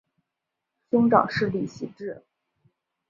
[0.89, 2.25] 兄长是李袭志。